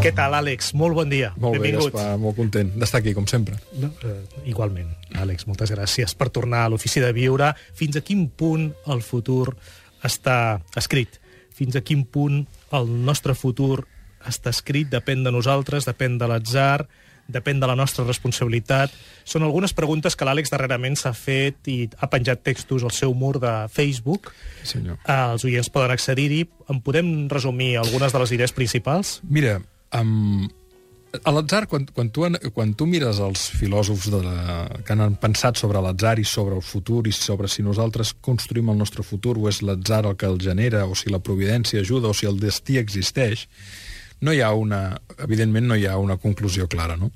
Què 0.00 0.14
tal, 0.16 0.32
Àlex? 0.32 0.70
Molt 0.80 0.96
bon 0.96 1.10
dia. 1.12 1.34
Molt 1.36 1.58
Benvingut. 1.58 1.90
bé, 1.92 1.98
Gaspar, 1.98 2.16
molt 2.18 2.36
content 2.38 2.70
d'estar 2.72 3.02
aquí, 3.02 3.12
com 3.12 3.26
sempre. 3.28 3.58
No, 3.76 3.90
eh, 4.02 4.14
igualment, 4.48 4.88
Àlex, 5.12 5.44
moltes 5.46 5.70
gràcies 5.74 6.14
per 6.16 6.30
tornar 6.32 6.64
a 6.64 6.70
l'Ofici 6.72 7.00
de 7.04 7.12
Viure. 7.12 7.50
Fins 7.76 7.96
a 7.96 8.00
quin 8.00 8.30
punt 8.30 8.70
el 8.86 9.02
futur 9.02 9.58
està 10.02 10.62
escrit? 10.74 11.20
Fins 11.52 11.76
a 11.76 11.82
quin 11.82 12.06
punt 12.06 12.46
el 12.72 12.88
nostre 13.04 13.34
futur 13.34 13.84
està 14.24 14.48
escrit? 14.48 14.88
Depèn 14.88 15.22
de 15.22 15.30
nosaltres, 15.30 15.84
depèn 15.84 16.16
de 16.16 16.26
l'atzar, 16.26 16.86
depèn 17.28 17.60
de 17.60 17.68
la 17.68 17.76
nostra 17.76 18.06
responsabilitat. 18.06 18.90
Són 19.24 19.42
algunes 19.42 19.74
preguntes 19.76 20.16
que 20.16 20.24
l'Àlex 20.24 20.48
darrerament 20.50 20.96
s'ha 20.96 21.12
fet 21.12 21.68
i 21.68 21.90
ha 21.98 22.08
penjat 22.08 22.40
textos 22.42 22.82
al 22.82 22.94
seu 22.96 23.12
mur 23.12 23.38
de 23.38 23.52
Facebook. 23.68 24.32
Senyor. 24.64 24.96
Eh, 25.04 25.12
els 25.34 25.44
oients 25.44 25.68
poden 25.68 25.92
accedir-hi. 25.92 26.48
En 26.70 26.80
podem 26.80 27.28
resumir 27.28 27.76
algunes 27.76 28.16
de 28.16 28.18
les 28.24 28.32
idees 28.32 28.56
principals? 28.56 29.20
Mira, 29.28 29.60
um, 29.96 30.48
a 31.24 31.32
l'atzar, 31.34 31.66
quan, 31.66 31.86
quan, 31.90 32.10
tu, 32.14 32.26
quan 32.54 32.72
tu 32.78 32.86
mires 32.86 33.18
els 33.22 33.48
filòsofs 33.58 34.10
de 34.12 34.20
la, 34.22 34.66
que 34.86 34.94
han 34.94 35.16
pensat 35.18 35.58
sobre 35.58 35.82
l'atzar 35.82 36.18
i 36.22 36.26
sobre 36.28 36.54
el 36.54 36.62
futur 36.62 37.02
i 37.10 37.14
sobre 37.14 37.50
si 37.50 37.64
nosaltres 37.66 38.12
construïm 38.22 38.70
el 38.70 38.78
nostre 38.78 39.02
futur 39.02 39.36
o 39.38 39.48
és 39.50 39.60
l'atzar 39.66 40.04
el 40.06 40.16
que 40.16 40.28
el 40.30 40.38
genera 40.42 40.84
o 40.86 40.94
si 40.94 41.10
la 41.10 41.18
providència 41.18 41.82
ajuda 41.82 42.12
o 42.12 42.14
si 42.14 42.30
el 42.30 42.38
destí 42.38 42.78
existeix, 42.78 43.48
no 44.20 44.32
hi 44.32 44.42
ha 44.44 44.52
una... 44.54 45.00
Evidentment 45.18 45.66
no 45.66 45.78
hi 45.78 45.88
ha 45.88 45.98
una 45.98 46.18
conclusió 46.20 46.68
clara, 46.70 46.96
no? 47.00 47.10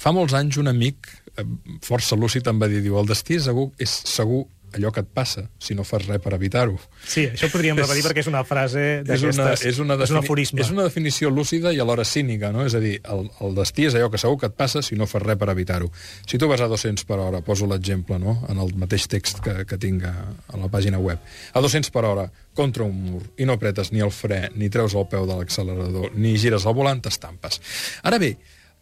Fa 0.00 0.10
molts 0.16 0.34
anys 0.34 0.58
un 0.58 0.70
amic 0.70 1.10
eh, 1.36 1.44
força 1.84 2.18
lúcid 2.18 2.48
em 2.50 2.58
va 2.58 2.68
dir, 2.72 2.82
diu, 2.82 2.98
el 2.98 3.08
destí 3.10 3.38
és 3.38 3.46
segur, 3.46 3.68
és 3.78 3.94
segur 4.08 4.46
allò 4.76 4.92
que 4.94 5.02
et 5.04 5.08
passa, 5.12 5.46
si 5.58 5.74
no 5.74 5.84
fas 5.84 6.06
res 6.06 6.20
per 6.22 6.32
evitar-ho. 6.36 6.76
Sí, 7.04 7.26
això 7.28 7.48
ho 7.48 7.52
podríem 7.52 7.78
repetir 7.80 8.04
perquè 8.06 8.24
és 8.24 8.30
una 8.30 8.42
frase 8.48 8.82
És 9.00 9.24
una, 9.24 9.32
d'aquestes... 9.32 9.66
és, 9.70 9.80
una 9.82 9.96
és 10.00 10.12
un 10.14 10.20
aforisme. 10.20 10.60
és 10.62 10.70
una 10.72 10.84
definició 10.86 11.30
lúcida 11.30 11.72
i 11.74 11.80
alhora 11.82 12.04
cínica, 12.04 12.52
no? 12.54 12.64
És 12.66 12.76
a 12.78 12.82
dir, 12.82 12.98
el, 13.12 13.26
el 13.40 13.56
destí 13.58 13.88
és 13.88 13.96
allò 13.98 14.10
que 14.12 14.20
segur 14.20 14.38
que 14.40 14.50
et 14.50 14.56
passa 14.56 14.82
si 14.86 14.98
no 14.98 15.08
fas 15.10 15.24
res 15.24 15.38
per 15.40 15.50
evitar-ho. 15.52 15.90
Si 16.26 16.38
tu 16.38 16.48
vas 16.50 16.60
a 16.60 16.68
200 16.70 17.06
per 17.08 17.18
hora, 17.22 17.42
poso 17.46 17.68
l'exemple, 17.70 18.18
no?, 18.22 18.38
en 18.50 18.60
el 18.62 18.72
mateix 18.78 19.08
text 19.10 19.42
que, 19.44 19.64
que 19.66 19.80
tinc 19.80 20.06
a, 20.08 20.14
a 20.50 20.60
la 20.60 20.70
pàgina 20.72 21.00
web, 21.02 21.18
a 21.52 21.64
200 21.64 21.90
per 21.94 22.04
hora, 22.08 22.28
contra 22.54 22.84
un 22.84 22.96
mur, 23.10 23.22
i 23.38 23.46
no 23.48 23.54
apretes 23.56 23.92
ni 23.94 24.02
el 24.04 24.10
fre, 24.14 24.48
ni 24.56 24.70
treus 24.72 24.94
el 24.98 25.06
peu 25.10 25.26
de 25.28 25.36
l'accelerador, 25.38 26.10
ni 26.18 26.36
gires 26.38 26.66
el 26.66 26.76
volant, 26.76 27.00
t'estampes. 27.02 27.60
Ara 28.06 28.18
bé, 28.20 28.34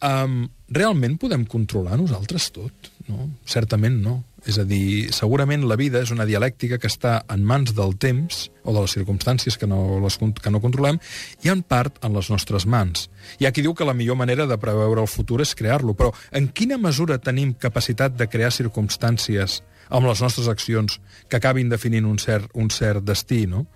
um, 0.04 0.46
realment 0.70 1.18
podem 1.20 1.44
controlar 1.48 1.98
nosaltres 2.00 2.50
tot? 2.54 2.90
No? 3.08 3.28
Certament 3.48 4.00
no. 4.04 4.18
És 4.48 4.56
a 4.60 4.64
dir, 4.64 5.10
segurament 5.12 5.64
la 5.66 5.76
vida 5.76 6.00
és 6.04 6.12
una 6.14 6.24
dialèctica 6.28 6.78
que 6.78 6.88
està 6.88 7.18
en 7.32 7.42
mans 7.44 7.72
del 7.74 7.96
temps 7.98 8.44
o 8.62 8.72
de 8.72 8.84
les 8.84 8.94
circumstàncies 8.94 9.58
que 9.58 9.66
no, 9.66 9.98
les, 10.04 10.16
que 10.16 10.52
no 10.54 10.60
controlem 10.62 11.00
i 11.44 11.50
en 11.52 11.64
part 11.66 11.98
en 12.06 12.14
les 12.14 12.30
nostres 12.30 12.64
mans. 12.64 13.08
Hi 13.40 13.48
ha 13.48 13.52
qui 13.52 13.64
diu 13.66 13.74
que 13.74 13.88
la 13.88 13.96
millor 13.98 14.16
manera 14.20 14.46
de 14.46 14.60
preveure 14.60 15.02
el 15.02 15.10
futur 15.10 15.40
és 15.42 15.56
crear-lo, 15.58 15.96
però 15.98 16.12
en 16.30 16.48
quina 16.54 16.78
mesura 16.78 17.18
tenim 17.18 17.56
capacitat 17.58 18.14
de 18.16 18.28
crear 18.30 18.52
circumstàncies 18.54 19.60
amb 19.88 20.06
les 20.06 20.22
nostres 20.22 20.48
accions 20.48 20.98
que 21.28 21.40
acabin 21.40 21.68
definint 21.72 22.06
un 22.06 22.18
cert, 22.22 22.50
un 22.54 22.70
cert 22.70 23.04
destí, 23.04 23.46
no? 23.48 23.66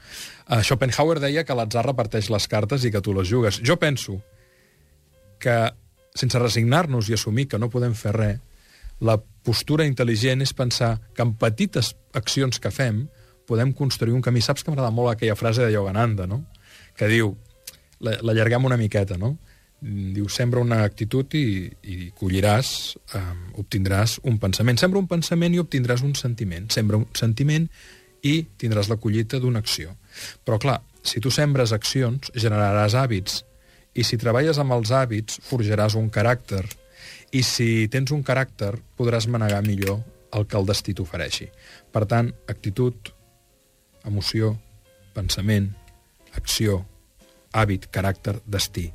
Uh, 0.47 0.61
Schopenhauer 0.63 1.19
deia 1.23 1.45
que 1.49 1.57
l'atzar 1.57 1.87
reparteix 1.87 2.29
les 2.31 2.49
cartes 2.49 2.85
i 2.85 2.93
que 2.93 3.01
tu 3.01 3.15
les 3.17 3.29
jugues. 3.29 3.61
Jo 3.65 3.79
penso 3.81 4.21
que, 5.43 5.57
sense 6.15 6.39
resignar-nos 6.39 7.09
i 7.09 7.17
assumir 7.17 7.49
que 7.49 7.61
no 7.61 7.71
podem 7.73 7.95
fer 7.97 8.13
res, 8.17 8.41
la 9.03 9.17
postura 9.19 9.87
intel·ligent 9.89 10.45
és 10.45 10.55
pensar 10.55 10.95
que 11.17 11.25
amb 11.25 11.39
petites 11.41 11.93
accions 12.15 12.61
que 12.63 12.71
fem 12.71 13.07
podem 13.49 13.73
construir 13.75 14.15
un 14.15 14.23
camí. 14.23 14.41
Saps 14.41 14.63
que 14.63 14.71
m'agrada 14.71 14.95
molt 14.95 15.13
aquella 15.13 15.37
frase 15.37 15.65
de 15.65 15.73
Yogananda, 15.75 16.29
no? 16.31 16.45
Que 16.97 17.09
diu, 17.11 17.33
l'allarguem 18.03 18.69
una 18.69 18.79
miqueta, 18.79 19.19
no? 19.19 19.35
Diu, 19.83 20.29
sembra 20.31 20.63
una 20.63 20.85
actitud 20.87 21.35
i, 21.35 21.67
i 21.83 21.97
colliràs, 22.15 22.69
eh, 23.19 23.23
obtindràs 23.59 24.21
un 24.31 24.39
pensament. 24.39 24.79
Sembra 24.79 25.03
un 25.03 25.11
pensament 25.11 25.57
i 25.57 25.63
obtindràs 25.63 26.05
un 26.07 26.15
sentiment. 26.15 26.71
Sembra 26.71 27.01
un 27.03 27.09
sentiment 27.19 27.67
i 28.23 28.37
tindràs 28.63 28.93
la 28.93 29.01
collita 29.03 29.43
d'una 29.43 29.59
acció. 29.65 29.97
Però, 30.47 30.61
clar, 30.63 30.79
si 31.03 31.19
tu 31.19 31.35
sembres 31.35 31.75
accions, 31.75 32.31
generaràs 32.39 32.95
hàbits. 32.95 33.43
I 33.95 34.05
si 34.09 34.17
treballes 34.21 34.59
amb 34.59 34.73
els 34.77 34.93
hàbits, 34.95 35.41
forjaràs 35.45 35.97
un 36.01 36.09
caràcter. 36.13 36.63
I 37.33 37.43
si 37.45 37.89
tens 37.93 38.13
un 38.15 38.23
caràcter, 38.25 38.73
podràs 38.97 39.29
manegar 39.29 39.63
millor 39.67 40.01
el 40.33 40.47
que 40.49 40.57
el 40.57 40.69
destí 40.69 40.95
t'ofereixi. 40.97 41.49
Per 41.93 42.05
tant, 42.09 42.31
actitud, 42.49 43.13
emoció, 44.09 44.55
pensament, 45.13 45.69
acció, 46.39 46.81
hàbit, 47.53 47.91
caràcter, 47.93 48.39
destí. 48.47 48.89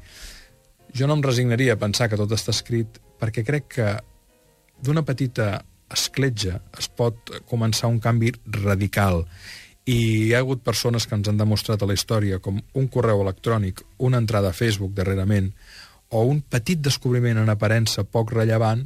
Jo 0.98 1.08
no 1.08 1.18
em 1.18 1.24
resignaria 1.26 1.76
a 1.76 1.82
pensar 1.82 2.10
que 2.10 2.18
tot 2.18 2.34
està 2.34 2.56
escrit 2.56 2.98
perquè 3.22 3.44
crec 3.46 3.68
que 3.78 3.90
d'una 4.82 5.06
petita 5.06 5.62
escletja 5.94 6.58
es 6.78 6.90
pot 6.90 7.32
començar 7.50 7.90
un 7.92 8.00
canvi 8.04 8.34
radical 8.58 9.24
i 9.88 9.98
hi 10.28 10.34
ha 10.36 10.42
hagut 10.44 10.66
persones 10.68 11.08
que 11.08 11.16
ens 11.16 11.30
han 11.32 11.38
demostrat 11.40 11.82
a 11.82 11.88
la 11.88 11.96
història 11.96 12.42
com 12.44 12.60
un 12.60 12.88
correu 12.92 13.22
electrònic, 13.24 13.86
una 14.04 14.20
entrada 14.20 14.52
a 14.52 14.58
Facebook 14.58 14.92
darrerament, 14.98 15.54
o 16.10 16.24
un 16.28 16.42
petit 16.42 16.82
descobriment 16.84 17.40
en 17.40 17.52
aparença 17.52 18.04
poc 18.04 18.34
rellevant 18.36 18.84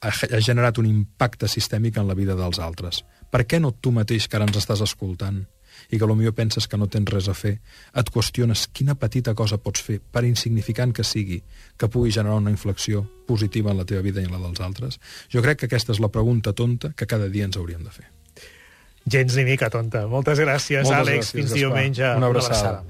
ha, 0.00 0.12
ha 0.12 0.40
generat 0.40 0.78
un 0.78 0.86
impacte 0.86 1.50
sistèmic 1.50 1.98
en 1.98 2.06
la 2.06 2.14
vida 2.14 2.38
dels 2.38 2.62
altres. 2.62 3.02
Per 3.34 3.42
què 3.50 3.58
no 3.58 3.74
tu 3.74 3.90
mateix, 3.90 4.28
que 4.28 4.38
ara 4.38 4.46
ens 4.46 4.62
estàs 4.62 4.84
escoltant, 4.86 5.42
i 5.90 5.98
que 5.98 6.06
potser 6.06 6.30
penses 6.38 6.68
que 6.70 6.78
no 6.78 6.86
tens 6.86 7.10
res 7.10 7.28
a 7.28 7.34
fer, 7.34 7.56
et 7.90 8.10
qüestiones 8.14 8.68
quina 8.70 8.94
petita 8.94 9.34
cosa 9.34 9.58
pots 9.58 9.82
fer, 9.82 9.98
per 9.98 10.22
insignificant 10.22 10.94
que 10.94 11.02
sigui, 11.02 11.42
que 11.76 11.90
pugui 11.90 12.14
generar 12.14 12.38
una 12.38 12.54
inflexió 12.54 13.02
positiva 13.26 13.74
en 13.74 13.82
la 13.82 13.90
teva 13.90 14.06
vida 14.06 14.22
i 14.22 14.30
en 14.30 14.36
la 14.38 14.42
dels 14.46 14.62
altres? 14.62 15.00
Jo 15.34 15.42
crec 15.42 15.64
que 15.64 15.72
aquesta 15.72 15.96
és 15.96 16.02
la 16.04 16.14
pregunta 16.14 16.54
tonta 16.54 16.94
que 16.94 17.10
cada 17.10 17.26
dia 17.26 17.50
ens 17.50 17.58
hauríem 17.58 17.82
de 17.82 17.90
fer. 17.90 18.13
Gens 19.06 19.36
ni 19.36 19.44
mica 19.44 19.68
tonta. 19.70 20.06
Moltes 20.06 20.38
gràcies, 20.40 20.82
Moltes 20.84 21.00
Àlex. 21.00 21.16
gràcies, 21.16 21.32
Fins 21.32 21.50
Gaspar. 21.52 21.58
diumenge. 21.58 22.16
Una 22.16 22.26
abraçada. 22.26 22.82